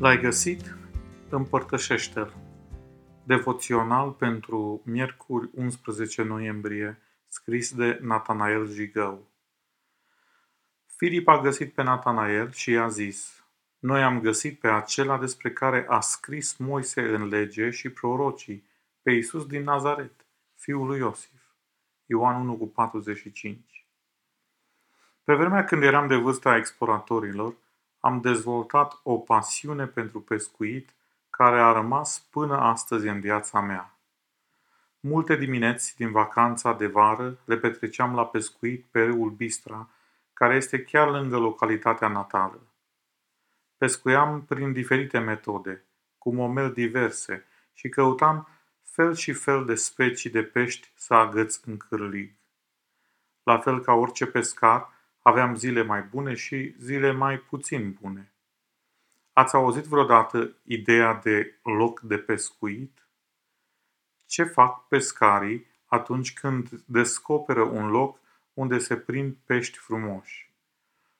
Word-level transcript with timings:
L-ai 0.00 0.20
găsit? 0.20 0.76
Împărtășește-l. 1.28 2.34
Devoțional 3.24 4.10
pentru 4.10 4.82
miercuri 4.84 5.50
11 5.54 6.22
noiembrie, 6.22 6.98
scris 7.28 7.74
de 7.74 7.98
Natanael 8.02 8.66
Jigău. 8.66 9.26
Filip 10.86 11.28
a 11.28 11.40
găsit 11.40 11.72
pe 11.72 11.82
Natanael 11.82 12.52
și 12.52 12.70
i-a 12.70 12.88
zis, 12.88 13.44
Noi 13.78 14.02
am 14.02 14.20
găsit 14.20 14.58
pe 14.58 14.68
acela 14.68 15.18
despre 15.18 15.50
care 15.50 15.86
a 15.88 16.00
scris 16.00 16.56
Moise 16.56 17.00
în 17.00 17.28
lege 17.28 17.70
și 17.70 17.88
prorocii, 17.88 18.64
pe 19.02 19.10
Iisus 19.10 19.46
din 19.46 19.62
Nazaret, 19.62 20.26
fiul 20.54 20.86
lui 20.86 20.98
Iosif. 20.98 21.40
Ioan 22.06 22.40
1 22.40 22.56
cu 22.56 22.66
45. 22.66 23.86
Pe 25.24 25.34
vremea 25.34 25.64
când 25.64 25.82
eram 25.82 26.06
de 26.06 26.16
vârsta 26.16 26.56
exploratorilor, 26.56 27.54
am 28.00 28.20
dezvoltat 28.20 29.00
o 29.02 29.18
pasiune 29.18 29.86
pentru 29.86 30.20
pescuit 30.20 30.94
care 31.30 31.60
a 31.60 31.72
rămas 31.72 32.26
până 32.30 32.56
astăzi 32.56 33.06
în 33.06 33.20
viața 33.20 33.60
mea. 33.60 33.94
Multe 35.00 35.36
dimineți 35.36 35.96
din 35.96 36.10
vacanța 36.10 36.72
de 36.72 36.86
vară 36.86 37.38
le 37.44 37.56
petreceam 37.56 38.14
la 38.14 38.26
pescuit 38.26 38.84
pe 38.90 39.04
râul 39.04 39.30
Bistra, 39.30 39.88
care 40.32 40.54
este 40.54 40.84
chiar 40.84 41.10
lângă 41.10 41.36
localitatea 41.36 42.08
natală. 42.08 42.60
Pescuiam 43.76 44.44
prin 44.44 44.72
diferite 44.72 45.18
metode, 45.18 45.84
cu 46.18 46.34
momel 46.34 46.72
diverse 46.72 47.46
și 47.72 47.88
căutam 47.88 48.48
fel 48.82 49.14
și 49.14 49.32
fel 49.32 49.64
de 49.64 49.74
specii 49.74 50.30
de 50.30 50.42
pești 50.42 50.92
să 50.94 51.14
agăț 51.14 51.60
în 51.64 51.76
cârlig. 51.76 52.32
La 53.42 53.58
fel 53.58 53.80
ca 53.80 53.92
orice 53.92 54.26
pescar, 54.26 54.88
Aveam 55.22 55.54
zile 55.54 55.82
mai 55.82 56.02
bune 56.02 56.34
și 56.34 56.74
zile 56.78 57.12
mai 57.12 57.38
puțin 57.38 57.96
bune. 58.00 58.32
Ați 59.32 59.54
auzit 59.54 59.84
vreodată 59.84 60.56
ideea 60.62 61.14
de 61.14 61.58
loc 61.62 62.00
de 62.00 62.18
pescuit? 62.18 63.08
Ce 64.26 64.42
fac 64.44 64.88
pescarii 64.88 65.66
atunci 65.86 66.32
când 66.32 66.82
descoperă 66.84 67.62
un 67.62 67.90
loc 67.90 68.18
unde 68.54 68.78
se 68.78 68.96
prind 68.96 69.36
pești 69.44 69.78
frumoși? 69.78 70.50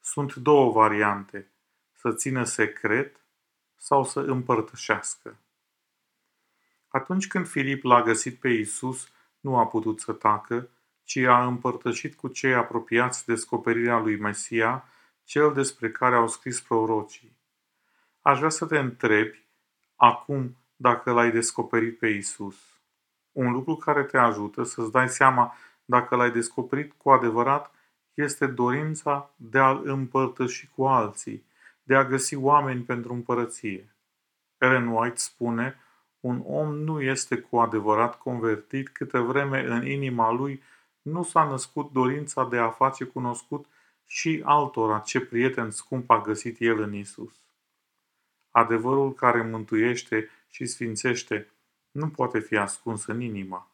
Sunt 0.00 0.34
două 0.34 0.72
variante, 0.72 1.48
să 1.92 2.12
țină 2.12 2.44
secret 2.44 3.20
sau 3.76 4.04
să 4.04 4.20
împărtășească. 4.20 5.36
Atunci 6.88 7.26
când 7.26 7.48
Filip 7.48 7.82
l-a 7.82 8.02
găsit 8.02 8.38
pe 8.38 8.48
Isus, 8.48 9.08
nu 9.40 9.58
a 9.58 9.66
putut 9.66 10.00
să 10.00 10.12
tacă, 10.12 10.68
ci 11.04 11.16
a 11.16 11.46
împărtășit 11.46 12.14
cu 12.14 12.28
cei 12.28 12.54
apropiați 12.54 13.26
descoperirea 13.26 13.98
lui 13.98 14.16
Mesia, 14.16 14.84
cel 15.24 15.52
despre 15.52 15.90
care 15.90 16.14
au 16.14 16.28
scris 16.28 16.60
prorocii. 16.60 17.36
Aș 18.20 18.38
vrea 18.38 18.50
să 18.50 18.66
te 18.66 18.78
întrebi 18.78 19.44
acum 19.96 20.56
dacă 20.76 21.12
l-ai 21.12 21.30
descoperit 21.30 21.98
pe 21.98 22.08
Isus. 22.08 22.56
Un 23.32 23.52
lucru 23.52 23.76
care 23.76 24.02
te 24.02 24.18
ajută 24.18 24.62
să-ți 24.62 24.92
dai 24.92 25.08
seama 25.08 25.54
dacă 25.84 26.16
l-ai 26.16 26.30
descoperit 26.30 26.92
cu 26.96 27.10
adevărat 27.10 27.74
este 28.14 28.46
dorința 28.46 29.30
de 29.36 29.58
a-l 29.58 29.80
împărtăși 29.84 30.70
cu 30.74 30.84
alții, 30.86 31.44
de 31.82 31.94
a 31.94 32.04
găsi 32.04 32.36
oameni 32.36 32.82
pentru 32.82 33.12
împărăție. 33.12 33.94
Ellen 34.58 34.86
White 34.86 35.16
spune, 35.16 35.78
un 36.20 36.42
om 36.46 36.74
nu 36.76 37.00
este 37.00 37.36
cu 37.36 37.58
adevărat 37.58 38.18
convertit 38.18 38.88
câte 38.88 39.18
vreme 39.18 39.64
în 39.66 39.86
inima 39.86 40.30
lui 40.30 40.62
nu 41.04 41.22
s-a 41.22 41.44
născut 41.44 41.92
dorința 41.92 42.44
de 42.44 42.58
a 42.58 42.70
face 42.70 43.04
cunoscut 43.04 43.66
și 44.06 44.42
altora 44.44 44.98
ce 44.98 45.20
prieten 45.20 45.70
scump 45.70 46.10
a 46.10 46.20
găsit 46.20 46.56
el 46.60 46.80
în 46.80 46.94
Isus. 46.94 47.34
Adevărul 48.50 49.12
care 49.12 49.42
mântuiește 49.42 50.30
și 50.50 50.66
sfințește 50.66 51.48
nu 51.90 52.08
poate 52.08 52.40
fi 52.40 52.56
ascuns 52.56 53.06
în 53.06 53.20
inima. 53.20 53.68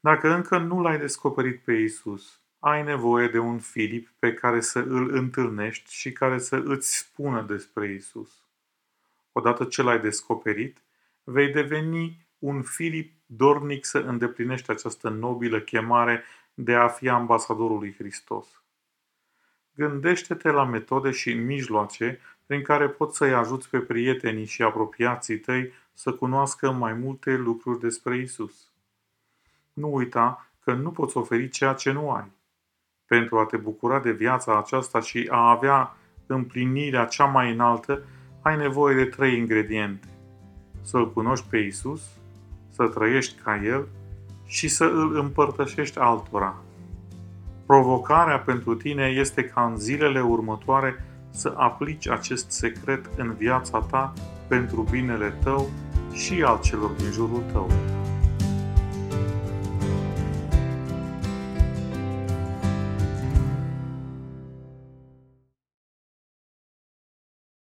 Dacă 0.00 0.28
încă 0.28 0.58
nu 0.58 0.80
l-ai 0.80 0.98
descoperit 0.98 1.62
pe 1.64 1.72
Isus, 1.72 2.40
ai 2.58 2.82
nevoie 2.82 3.28
de 3.28 3.38
un 3.38 3.58
Filip 3.58 4.08
pe 4.18 4.34
care 4.34 4.60
să 4.60 4.78
îl 4.78 5.10
întâlnești 5.14 5.92
și 5.92 6.12
care 6.12 6.38
să 6.38 6.56
îți 6.56 6.96
spună 6.96 7.42
despre 7.42 7.92
Isus. 7.92 8.44
Odată 9.32 9.64
ce 9.64 9.82
l-ai 9.82 10.00
descoperit, 10.00 10.82
vei 11.24 11.52
deveni 11.52 12.25
un 12.38 12.62
Filip 12.62 13.12
dornic 13.26 13.84
să 13.84 13.98
îndeplinește 13.98 14.72
această 14.72 15.08
nobilă 15.08 15.60
chemare 15.60 16.22
de 16.54 16.74
a 16.74 16.88
fi 16.88 17.08
ambasadorul 17.08 17.78
lui 17.78 17.94
Hristos. 17.98 18.46
Gândește-te 19.74 20.50
la 20.50 20.64
metode 20.64 21.10
și 21.10 21.34
mijloace 21.34 22.20
prin 22.46 22.62
care 22.62 22.88
poți 22.88 23.16
să-i 23.16 23.34
ajuți 23.34 23.70
pe 23.70 23.78
prietenii 23.78 24.44
și 24.44 24.62
apropiații 24.62 25.38
tăi 25.38 25.72
să 25.92 26.12
cunoască 26.12 26.70
mai 26.70 26.92
multe 26.92 27.36
lucruri 27.36 27.80
despre 27.80 28.16
Isus. 28.16 28.70
Nu 29.72 29.94
uita 29.94 30.50
că 30.60 30.72
nu 30.72 30.90
poți 30.90 31.16
oferi 31.16 31.48
ceea 31.48 31.72
ce 31.72 31.92
nu 31.92 32.10
ai. 32.10 32.30
Pentru 33.06 33.38
a 33.38 33.44
te 33.44 33.56
bucura 33.56 34.00
de 34.00 34.12
viața 34.12 34.58
aceasta 34.58 35.00
și 35.00 35.28
a 35.30 35.50
avea 35.50 35.96
împlinirea 36.26 37.04
cea 37.04 37.24
mai 37.24 37.52
înaltă, 37.52 38.02
ai 38.42 38.56
nevoie 38.56 38.94
de 38.94 39.04
trei 39.04 39.38
ingrediente. 39.38 40.08
Să-L 40.82 41.12
cunoști 41.12 41.46
pe 41.48 41.58
Isus, 41.58 42.18
să 42.70 42.86
trăiești 42.86 43.40
ca 43.42 43.60
El 43.64 43.86
și 44.46 44.68
să 44.68 44.84
îl 44.84 45.16
împărtășești 45.16 45.98
altora. 45.98 46.54
Provocarea 47.66 48.38
pentru 48.38 48.74
tine 48.74 49.04
este 49.04 49.44
ca 49.44 49.64
în 49.64 49.76
zilele 49.76 50.20
următoare 50.20 51.04
să 51.30 51.52
aplici 51.56 52.08
acest 52.08 52.50
secret 52.50 53.10
în 53.16 53.34
viața 53.38 53.78
ta 53.90 54.12
pentru 54.48 54.86
binele 54.90 55.34
tău 55.42 55.70
și 56.12 56.42
al 56.42 56.58
celor 56.62 56.90
din 56.90 57.10
jurul 57.12 57.42
tău. 57.52 57.70